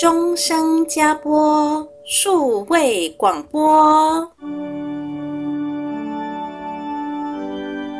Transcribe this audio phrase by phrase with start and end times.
[0.00, 4.26] 钟声加播数位广播。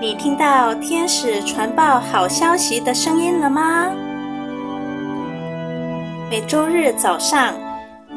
[0.01, 3.91] 你听到天使传报好消息的声音了吗？
[6.31, 7.53] 每周日早上，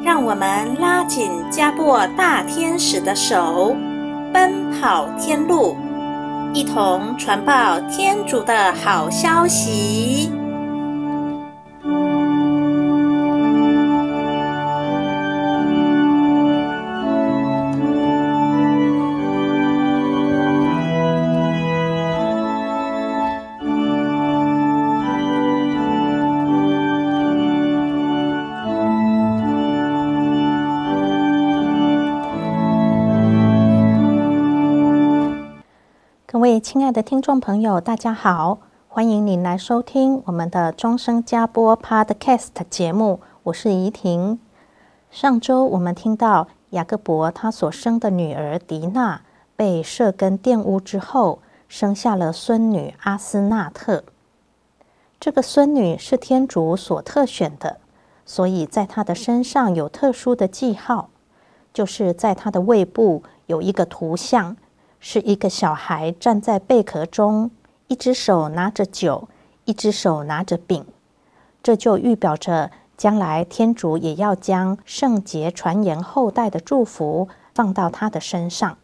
[0.02, 3.76] 让我们拉紧加播大天使的手，
[4.32, 5.76] 奔跑天路，
[6.54, 10.32] 一同传报天主的好消息。
[36.64, 44.40] 亲爱的听众朋友，大家好，欢迎您来收听我们的钟声加播 Podcast 节目，我是怡婷。
[45.10, 49.20] 上周我们听到雅各伯他所生的女儿迪娜
[49.54, 54.02] 被设根玷污之后，生下了孙女阿斯纳特。
[55.20, 57.78] 这个孙女是天主所特选的，
[58.24, 61.10] 所以在她的身上有特殊的记号，
[61.74, 64.56] 就是在她的胃部有一个图像。
[65.06, 67.50] 是一个小孩站在贝壳中，
[67.88, 69.28] 一只手拿着酒，
[69.66, 70.82] 一只手拿着饼，
[71.62, 78.78] 这就预表着将来天主也要将圣洁传言后代的祝福放到他的身上。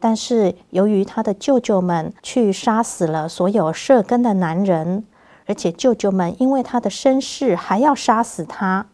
[0.00, 5.04] 但是由于他的舅舅们去杀死了所有设根的男人，
[5.44, 8.86] 而且舅舅们因为他的身世还要杀死他，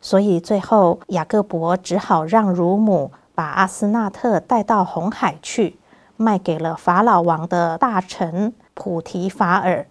[0.00, 3.12] 所以最后雅各伯只好让乳母。
[3.34, 5.78] 把阿斯纳特带到红海去，
[6.16, 9.86] 卖给了法老王的大臣普提法尔，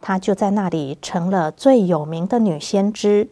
[0.00, 3.28] 她就在那里成了最有名的女先知。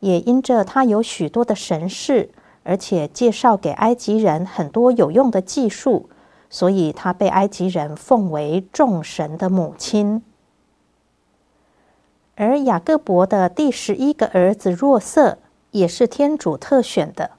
[0.00, 2.30] 也因着她有许多的神事，
[2.62, 6.08] 而且介绍给埃及人很多有用的技术，
[6.48, 10.22] 所以她被埃及人奉为众神的母亲。
[12.36, 15.38] 而雅各伯的第十一个儿子若瑟，
[15.70, 17.30] 也是天主特选的。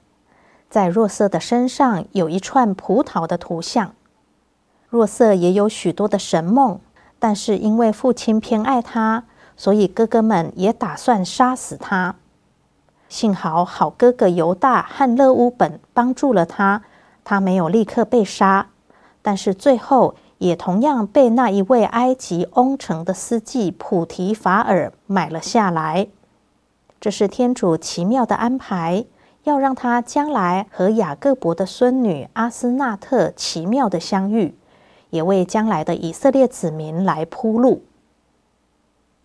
[0.68, 3.94] 在若瑟的身上有一串葡萄的图像。
[4.88, 6.80] 若瑟也有许多的神梦，
[7.18, 9.24] 但是因为父亲偏爱他，
[9.56, 12.16] 所以哥哥们也打算杀死他。
[13.08, 16.82] 幸好好哥哥犹大和勒乌本帮助了他，
[17.24, 18.68] 他没有立刻被杀，
[19.22, 26.08] 但是最后也同样被那一位埃及翁城的司机普提法尔买了下来。
[27.00, 29.04] 这是天主奇妙的安排。
[29.46, 34.52] 要让他将来和雅各伯的孙女阿斯纳特奇妙的相遇，
[35.10, 37.84] 也为将来的以色列子民来铺路。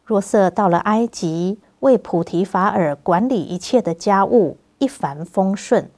[0.05, 5.89] 若瑟到了埃及，为普提法尔管理一切的家务，一帆风顺。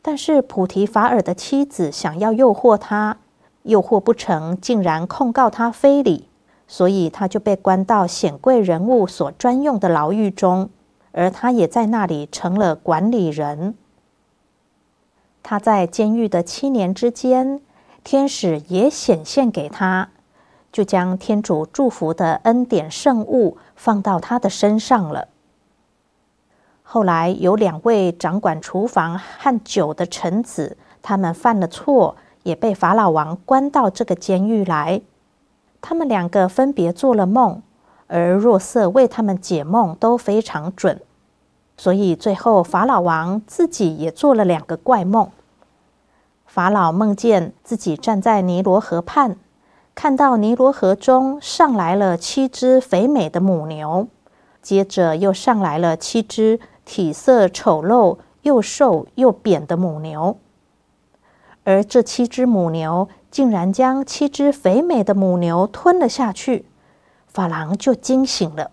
[0.00, 3.18] 但是普提法尔的妻子想要诱惑他，
[3.64, 6.30] 诱惑不成，竟然控告他非礼，
[6.66, 10.70] 所以他就被关到显贵人物所专用的牢狱中。
[11.12, 13.74] 而他也在那里成了管理人。
[15.42, 17.60] 他在监狱的七年之间，
[18.04, 20.10] 天使也显现给他，
[20.70, 25.28] 就将天主祝福的恩典圣物放到他的身上了。
[26.82, 35.00] 后来有两位掌管厨房和酒的臣子，他们犯了错，也被法老王关到这个监狱来。
[35.80, 37.62] 他们两个分别做了梦。
[38.12, 41.00] 而若瑟为他们解梦都非常准，
[41.76, 45.30] 所以最后法老王自己也做了两个怪梦。
[46.44, 49.36] 法老梦见自己站在尼罗河畔，
[49.94, 54.08] 看到尼罗河中上来了七只肥美的母牛，
[54.60, 60.36] 接着又上来了七只体色丑陋、又瘦又扁的母牛，
[61.62, 66.64] 而这七只母牛竟然将七只肥美的母牛吞了下去。
[67.32, 68.72] 法郎就惊醒了，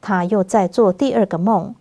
[0.00, 1.74] 他又在做第二个梦，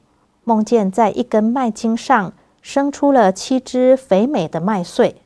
[0.44, 2.34] 梦见在一根麦茎上
[2.64, 5.22] 生出了七只肥美的麦穗，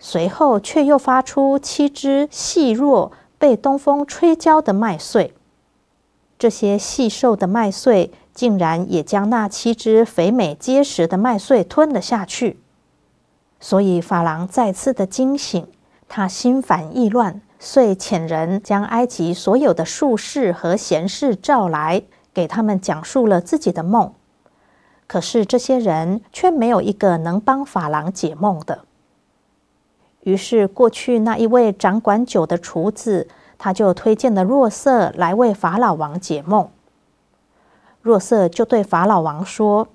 [0.00, 5.32] 随后却又发出七只细弱、被东风吹焦的麦穗。
[6.36, 12.58] 这些细瘦的麦穗竟然也将那七只肥美结实的麦穗吞了下去，
[13.60, 15.68] 所以法郎再次的惊醒，
[16.08, 17.40] 他心烦意乱。
[17.64, 22.02] 遂遣人将埃及所有的术士和贤士召来，
[22.34, 24.12] 给他们讲述了自己的梦。
[25.06, 28.84] 可是这些人却没有一个能帮法郎解梦的。
[30.24, 36.68] 于是，过去那一位掌管酒的厨子，他就推荐了若瑟来为法老王解梦。
[38.02, 39.88] 若瑟就对法老王说：“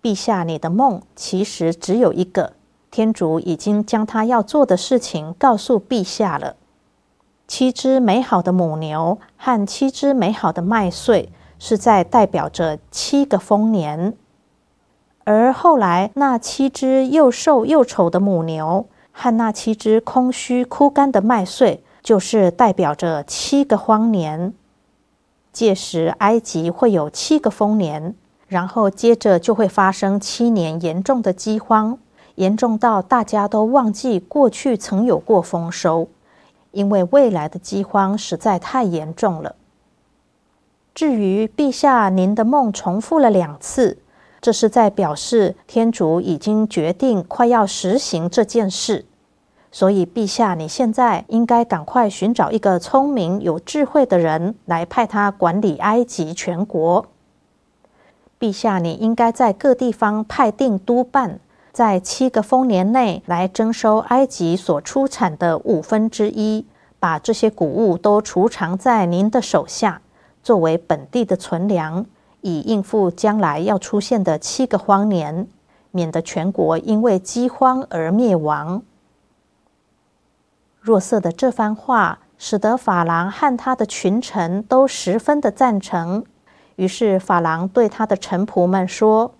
[0.00, 2.52] 陛下，你的梦其实只有一个，
[2.92, 6.54] 天主已经将他要做的事情告诉陛下了。
[7.54, 11.28] 七只美好的母牛和七只美好的麦穗，
[11.58, 14.16] 是在代表着七个丰年。
[15.24, 24.54] 而后来那七只又瘦又丑的母牛和那七只空虚枯干的麦穗，就是代表着七个荒年。”
[25.52, 28.14] 届时，埃及会有七个丰年，
[28.48, 31.98] 然后接着就会发生七年严重的饥荒，
[32.36, 36.08] 严重到大家都忘记过去曾有过丰收，
[36.72, 39.54] 因为未来的饥荒实在太严重了。
[40.94, 43.98] 至于陛下，您的梦重复了两次，
[44.40, 49.06] 这是在表示天主已经决定快要实行这件事。
[49.70, 57.06] 所以，陛下，你现在应该赶快寻找一个聪明有智慧的人来派他管理埃及全国。
[58.38, 61.40] 陛下，你应该在各地方派定督办，
[61.72, 66.66] 在七个丰年内来征收埃及所出产的五分之一，
[67.00, 70.02] 把这些谷物都储藏在您的手下，
[70.42, 72.04] 作为本地的存粮，
[72.42, 75.48] 以应付将来要出现的七个荒年，
[75.90, 78.82] 免得全国因为饥荒而灭亡。
[80.78, 86.24] 若瑟的这番话，使得法郎和他的群臣都十分的赞成。
[86.76, 89.32] 于是法郎对他的臣仆们说：“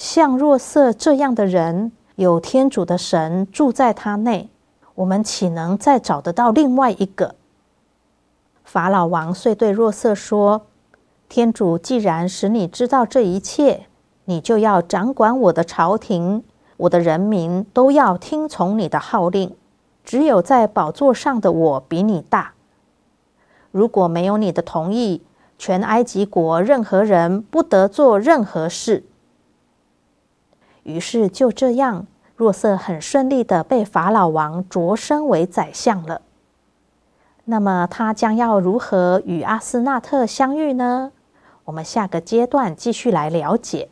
[0.00, 4.48] 像若瑟这样的人，有天主的神住在他内，
[4.94, 7.34] 我们岂能再找得到另外一个？”
[8.64, 10.62] 法老王遂对若瑟说
[11.28, 13.88] ：“天主既然使你知道这一切，
[14.24, 16.44] 你就要掌管我的朝廷，
[16.78, 19.54] 我的人民都要听从你的号令。”
[20.02, 22.54] 只有在宝座上的我比你大。
[23.70, 25.20] 如果没有你的同意，
[25.58, 29.04] 全埃及国任何人不得做任何事。
[30.82, 32.06] 于是就这样，
[32.36, 36.22] 若瑟很顺利的被法老王擢升为宰相了。
[37.44, 41.12] 那么他将要如何与阿斯纳特相遇呢？
[41.64, 43.88] 我们下个阶段继续来了解。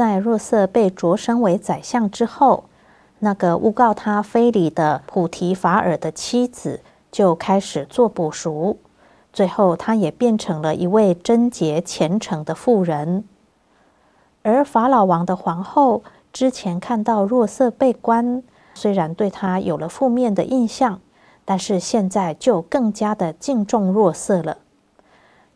[0.00, 2.64] 在若瑟被擢升为宰相之后，
[3.18, 6.80] 那个诬告他非礼的普提法尔的妻子
[7.12, 8.78] 就开始做捕赎，
[9.30, 13.24] 最后他也变成了一位贞洁虔诚的妇人。
[14.40, 16.02] 而法老王的皇后
[16.32, 18.42] 之前看到若瑟被关，
[18.72, 21.00] 虽然对他有了负面的印象，
[21.44, 24.56] 但是现在就更加的敬重若瑟了。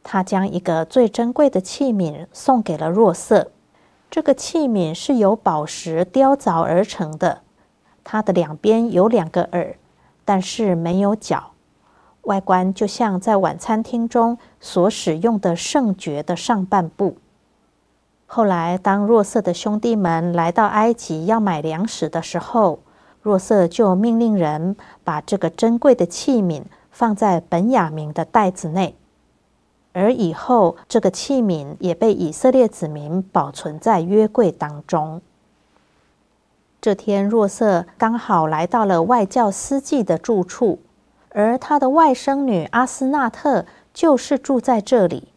[0.03, 3.53] 他将一个最珍贵的器皿送给了若瑟，
[4.15, 7.41] 这个器皿是由宝石雕凿而成的，
[8.05, 9.75] 它的两边有两个耳，
[10.25, 11.51] 但是没有角，
[12.23, 17.17] 外观就像在晚餐厅中所使用的圣爵的上半部。
[18.27, 22.79] 后来，当若瑟的兄弟们来到埃及要买粮食的时候，
[23.21, 28.95] 若瑟就命令人把这个珍贵的器皿放在本雅明的袋子内。
[29.95, 35.23] 而以后，这个器皿也被以色列子民保存在约柜当中。
[36.81, 40.81] 这天，若瑟刚好来到了外教司祭的住处，
[41.31, 45.29] 而他的外甥女阿斯纳特就是住在这里。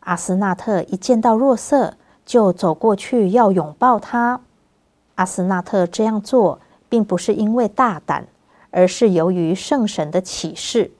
[0.00, 1.94] 阿斯纳特一见到若瑟，
[2.26, 4.40] 就走过去要拥抱他。
[5.14, 8.26] 阿斯纳特这样做，并不是因为大胆，
[8.70, 10.90] 而是由于圣神的启示。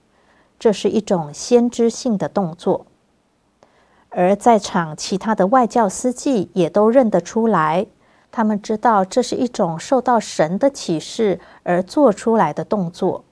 [0.61, 2.85] 这是一种先知性的动作，
[4.09, 7.87] 而在场其他的外教司机也都认得出来，
[8.31, 13.23] 他们知道这是一种受到神的启示而做出来的动作。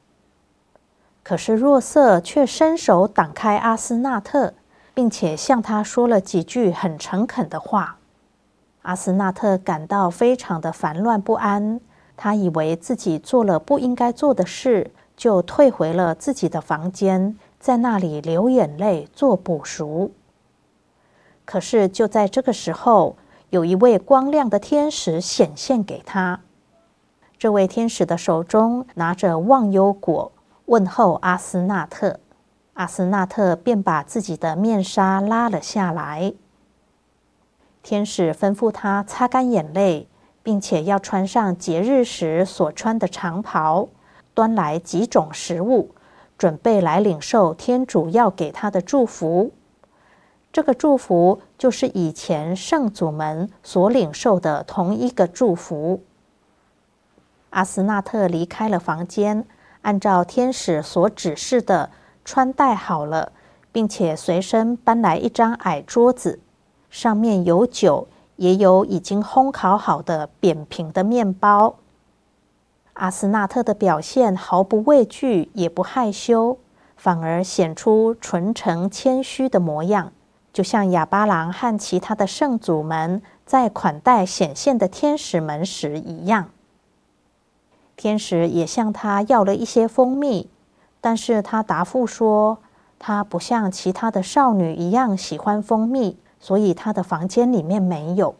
[1.21, 4.55] 可是若瑟却伸手挡开阿斯纳特，
[4.95, 7.99] 并且向他说了几句很诚恳的话。
[8.81, 11.79] 阿斯纳特感到非常的烦乱不安，
[12.17, 14.89] 他以为自己做了不应该做的事。
[15.19, 20.13] 就退回了自己的房间，在那里流眼泪做补赎。
[21.43, 23.17] 可是就在这个时候，
[23.49, 26.39] 有一位光亮的天使显现给他。
[27.37, 30.31] 这位天使的手中拿着忘忧果，
[30.67, 32.21] 问候阿斯纳特。
[32.75, 36.31] 阿斯纳特便把自己的面纱拉了下来。
[37.83, 40.07] 天使吩咐他擦干眼泪，
[40.41, 43.89] 并且要穿上节日时所穿的长袍。
[44.39, 45.93] 端来几种食物，
[46.37, 49.51] 准备来领受天主要给他的祝福。
[50.53, 56.01] 这个祝福就是以前圣祖们所领受的同一个祝福。
[57.49, 59.45] 阿斯纳特离开了房间，
[59.81, 61.89] 按照天使所指示的
[62.23, 63.33] 穿戴好了，
[63.73, 66.39] 并且随身搬来一张矮桌子，
[66.89, 71.75] 上面有酒，也有已经烘烤好的扁平的面包。
[72.99, 76.57] 阿斯纳特的表现毫不畏惧，也不害羞，
[76.97, 80.11] 反而显出纯诚谦虚的模样，
[80.51, 86.49] 就像亚巴郎和其他的圣祖们在款待显现的天使们时一样。
[87.95, 90.49] 天使也向他要了一些蜂蜜，
[90.99, 92.57] 但是他答复说，
[92.99, 98.35] 他不像其他的少女一样喜欢蜂蜜，所以他的房间里面没有。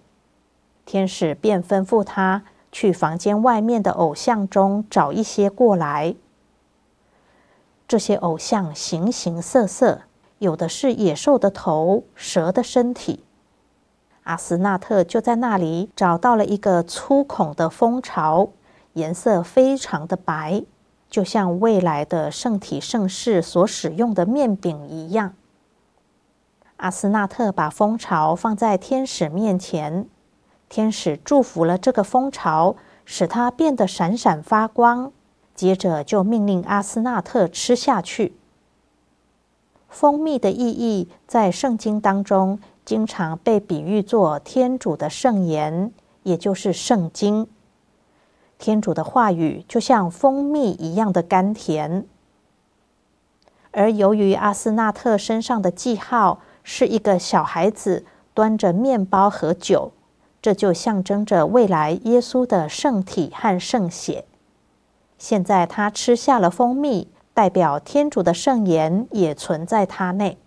[0.86, 2.44] 天使便吩咐他。
[2.72, 6.16] 去房间外面的偶像中找一些过来。
[7.88, 10.02] 这些偶像形形色色，
[10.38, 13.24] 有的是野兽的头、蛇的身体。
[14.24, 18.50] 阿斯纳特就在那里找到了一个粗孔的蜂巢，
[18.94, 20.64] 颜色非常的白，
[21.10, 25.34] 就像未来的圣体圣事所使用的面饼一样。
[26.78, 30.08] 阿斯纳特把蜂巢放在天使面前。
[30.70, 35.12] 天使祝福了这个蜂巢，使它变得闪闪发光。
[35.56, 38.34] 接着就命令阿斯纳特吃下去。
[39.90, 45.92] 蜂蜜的意义在圣经当中经常被比喻作天主的圣言，
[46.24, 47.46] 也就是圣经。
[48.58, 52.06] 天主的话语就像蜂蜜一样的甘甜。
[53.72, 59.92] 而由于阿斯纳特身上的记号是一个小孩子端着面包和酒。
[60.42, 64.26] 这就象征着未来耶稣的圣体和圣血。
[65.18, 70.38] 现在他吃下了蜂蜜，代表天主的圣言也存在他内。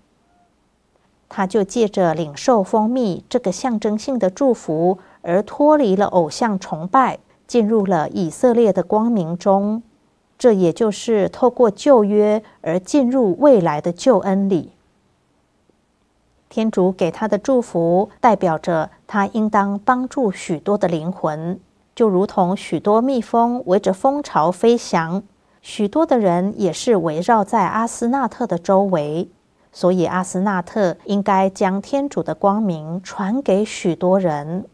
[1.29, 9.83] 他就借着领受蜂蜜这个象征性的祝福，而脱离了偶像崇拜，进入了以色列的光明中。
[10.39, 14.73] 这也就是透过旧约而进入未来的救恩里。
[16.53, 21.59] 天主给他的祝福，代表着他应当帮助许多的灵魂，
[21.95, 25.23] 就如同许多蜜蜂围着蜂巢飞翔，
[25.63, 29.31] 许多的人也是围绕在阿斯纳特的周围，
[29.73, 34.67] 所以阿斯纳特应该将天主的光明传给许多人。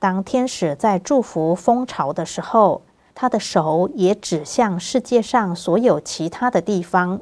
[0.00, 2.82] 当天使在祝福蜂巢的时候，
[3.14, 7.20] 他的手也指向世界上所有其他的地方，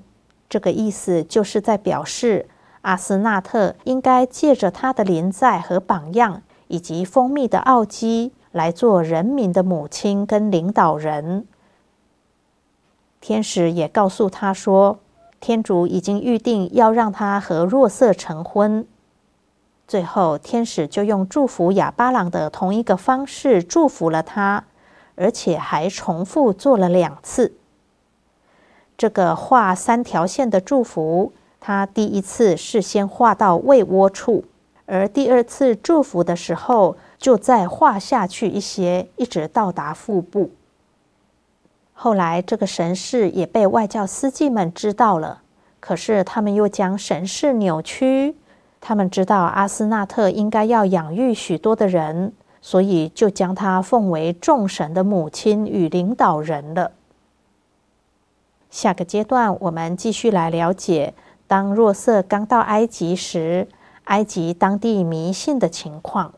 [0.49, 2.47] 这个意思就是在表示。
[2.85, 11.47] 阿斯纳特应该借着他的临在和榜样，以及蜂蜜的奥基来做人民的母亲跟领导人。
[13.21, 14.99] 天使也告诉他说，
[15.41, 18.87] 天主已经预定要让他和若瑟成婚。
[19.89, 24.65] 最后，天使就用祝福亚巴朗的同一个方式祝福了他，
[25.15, 27.55] 而且还重复做了两次。
[28.97, 31.33] 这个画三条线的祝福，
[31.67, 34.45] 他第一次是先画到胃窝处，
[34.85, 40.51] 而第二次祝福的时候，就再画下去一些，一直到达腹部。
[41.95, 45.41] 后来，这个神事也被外教司祭们知道了，
[45.81, 48.37] 可是他们又将神事扭曲。
[48.83, 56.93] 他们知道阿斯纳特应该要养育许多的人，所以就将他奉为众神的母亲与领导人了。
[58.69, 61.15] 下个阶段，我们继续来了解，
[61.55, 63.69] 当若瑟刚到埃及时，
[64.07, 66.35] 埃及当地迷信的情况。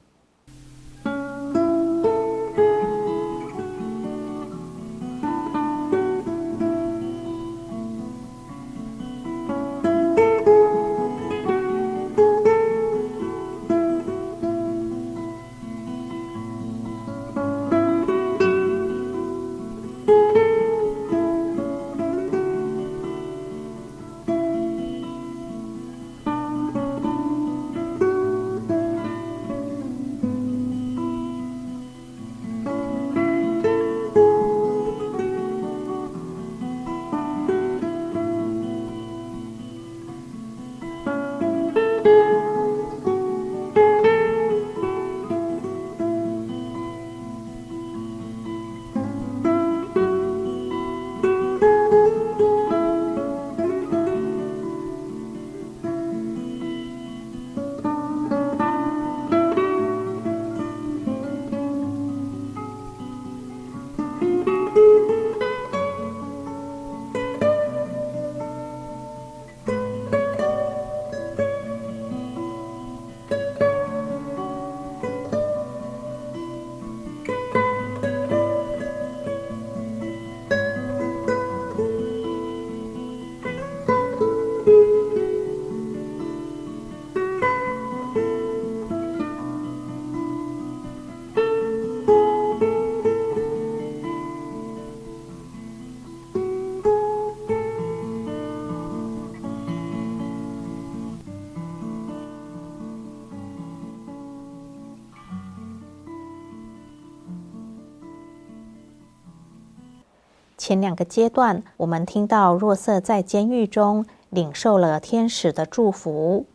[110.57, 116.47] 前两个阶段，我们听到若瑟在监狱中领受了天使的祝福，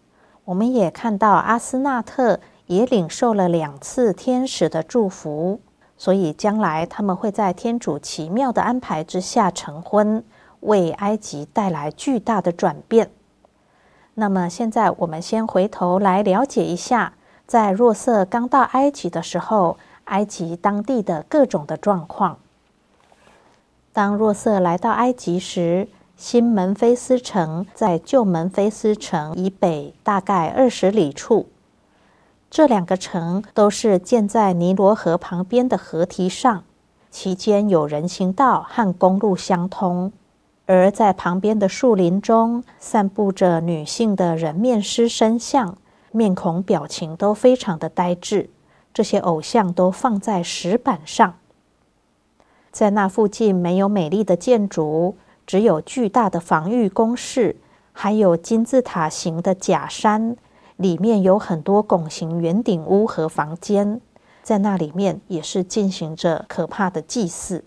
[0.45, 5.61] 我们也看到阿斯纳特也领受了两次天使的祝福，
[5.97, 10.23] 所以将来他们会在天主奇妙的安排之下成婚，
[10.61, 13.11] 为埃及带来巨大的转变。
[14.15, 17.13] 那么现在我们先回头来了解一下，
[17.45, 22.39] 在若瑟刚到埃及的时候，埃及当地的各种的状况。
[23.93, 31.49] 当若瑟来到埃及时，新门菲斯城在旧门菲斯城以北大概二十里处。
[32.49, 36.63] 这两个城都是建在尼罗河旁边的河堤上，
[37.09, 40.11] 其间有人行道和公路相通。
[40.65, 45.75] 而在旁边的树林中，散布着女性的人面狮身像，
[46.11, 48.49] 面孔表情都非常的呆滞。
[48.93, 51.35] 这些偶像都放在石板上。
[52.71, 57.57] 在那附近没有美丽的建筑，只有巨大的防御工事，
[57.91, 60.37] 还有金字塔形的假山，
[60.77, 63.99] 里面有很多拱形圆顶屋和房间，
[64.41, 67.65] 在那里面也是进行着可怕的祭祀。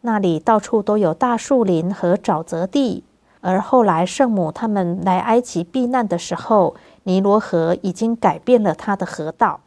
[0.00, 3.04] 那里到处都有大树林和沼泽地，
[3.40, 9.60] 而后来圣母他们来埃及避难的时候，尼罗河已经改变了它的河道。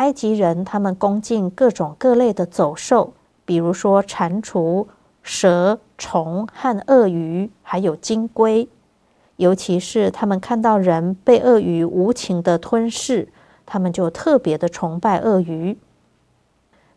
[0.00, 3.12] 埃及人他们恭敬各种各类的走兽，
[3.44, 4.86] 比如说蟾蜍、
[5.22, 8.66] 蛇、虫和鳄鱼，还有金龟。
[9.36, 13.28] 尤其是他们看到人被鳄鱼无情的吞噬，
[13.66, 15.76] 他们就特别的崇拜鳄鱼。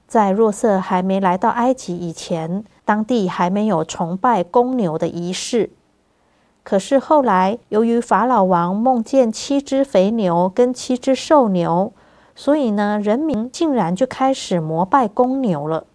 [0.07, 5.71] 在若瑟还没来到埃及以前，当地还没有崇拜公牛的仪式。
[6.63, 11.91] 可是后来，由于法老王梦见七只肥牛跟七只瘦牛。
[12.35, 15.85] 所以呢，人民竟然就开始膜拜公牛了。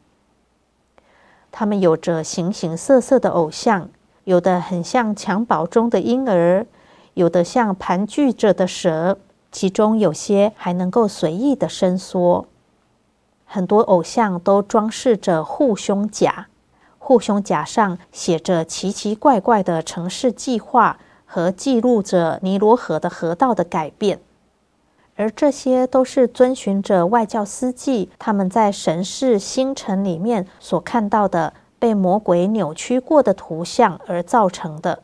[1.51, 3.89] 他们有着形形色色的偶像，
[4.25, 6.67] 有的很像襁褓中的婴儿，
[7.15, 9.19] 有的像盘踞着的蛇，
[9.51, 12.47] 其中有些还能够随意的伸缩。
[13.45, 16.47] 很多偶像都装饰着护胸甲，
[16.99, 24.21] 护胸甲上写着奇奇怪怪的城市计划和记录着尼罗河的河道的改变。
[25.19, 35.03] 而这些都是遵循着外教司祭他们在神视星辰里面所看到的被魔鬼扭曲过的图像而造成的，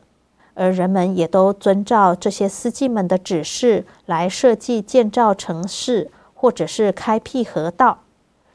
[0.53, 7.99] 而人们也都遵照这些司祭们的指示来设计建造城市，或者是开辟河道。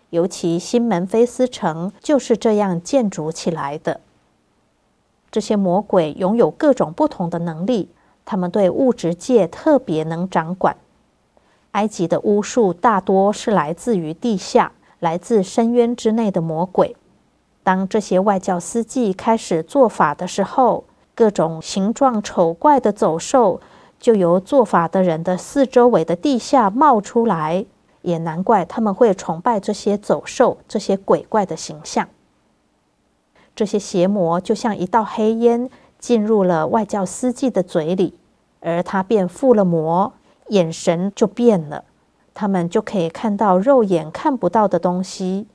[0.09, 4.01] 尤其新门菲斯城就是这样建筑起来的。
[5.31, 7.91] 这些魔鬼拥有各种不同的能力，
[8.25, 10.75] 他们对物质界特别能掌管。
[11.73, 16.97] 埃及的巫术大多是来自于地下、来自深渊之内的魔鬼。
[17.63, 23.61] 当这些外教司祭开始做法的时候，各种形状丑怪的走兽
[23.99, 27.67] 就由做法的人的四周围的地下冒出来。
[28.03, 32.09] 也难怪他们会崇拜这些走兽、这些鬼怪的形象。
[33.55, 38.15] 这些邪魔就像一道黑烟进入了外教司祭的嘴里，
[38.61, 40.15] 而他便附了魔。
[40.51, 41.85] 眼神就变了，
[42.33, 45.49] 他们就可以看到肉眼看不到的东西，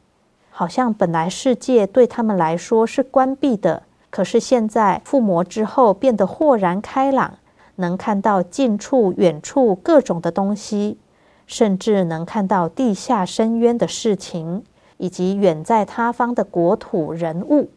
[0.50, 7.36] 好像本来世界对他们来说是关闭的，可是现在附魔之后变得豁然开朗，
[7.76, 10.98] 能看到近处、远处各种的东西，
[11.46, 14.64] 甚至能看到地下深渊的事情，
[14.98, 17.70] 以及远在他方的国土人物。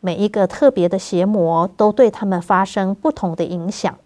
[0.00, 3.98] 每一个特别的邪魔都对他们发生不同的影响。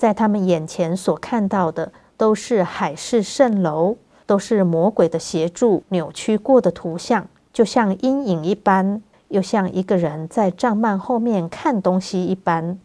[0.00, 12.78] 在他们眼前所看到的都是海市蜃楼，都是魔鬼的协助扭曲过的图像，就像阴影一般，又像一个人在帐幔后面看东西一般。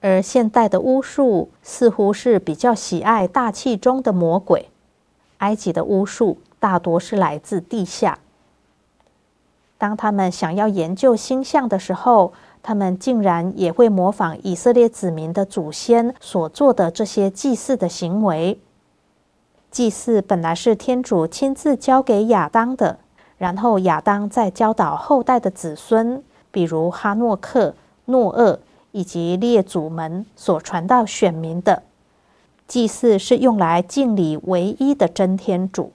[0.00, 4.68] 而现代的巫术似乎是比较喜爱大气中的魔鬼。
[5.38, 8.20] 埃及的巫术大多是来自地下。
[9.76, 12.32] 当他们想要研究星象的时候，
[12.62, 18.58] 他们竟然也会模仿以色列子民的祖先所做的这些祭祀的行为。
[19.70, 22.98] 祭祀本来是天主亲自交给亚当的，
[23.38, 28.60] 然后亚当再教导后代的子孙，比如哈诺克、诺厄
[28.92, 31.82] 以及列祖们所传到选民的。
[32.68, 35.90] 祭祀是用来敬礼唯一的真天主。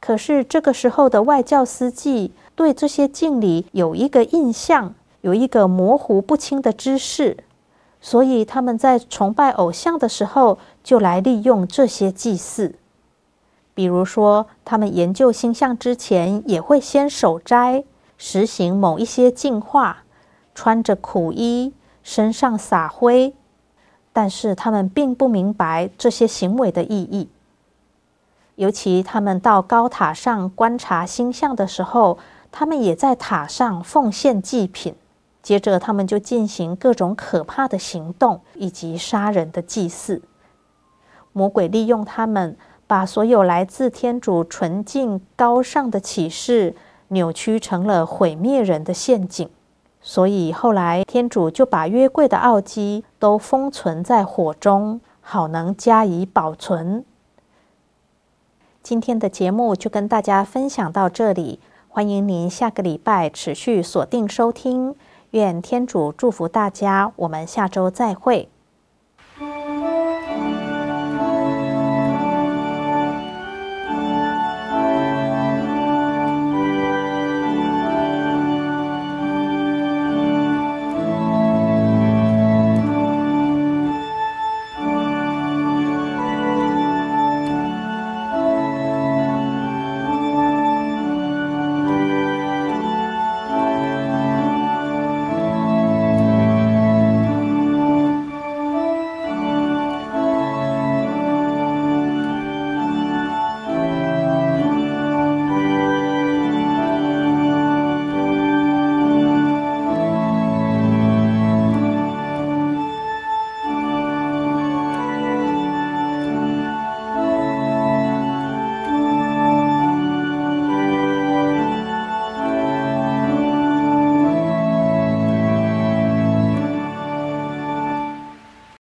[0.00, 4.94] 可是这个时候的外教司祭对这些敬礼有一个印象。
[5.24, 7.38] 有一个模糊不清的知识，
[7.98, 12.74] 所以他们在崇拜偶像的时候，就来利用这些祭祀。
[13.72, 17.84] 比如说，他们研究星象之前，也会先守斋，
[18.18, 20.02] 实行某一些净化，
[20.54, 23.34] 穿着苦衣，身上撒灰。
[24.12, 27.30] 但是他们并不明白这些行为的意义。
[28.56, 32.18] 尤其他们到高塔上观察星象的时候，
[32.52, 34.94] 他们也在塔上奉献祭品。
[35.44, 40.22] 接着，他们就进行各种可怕的行动，以及杀人的祭祀。
[41.34, 46.74] 魔鬼利用他们，把所有来自天主纯净高尚的启示
[47.08, 49.46] 扭曲成了毁灭人的陷阱。
[50.00, 57.04] 所以后来，天主就把约柜的奥迹都封存在火中，好能加以保存。
[58.82, 64.94] 今天的节目就跟大家分享到这里，欢迎您下个礼拜持续锁定收听。
[65.34, 68.48] 愿天主祝福大家，我们下周再会。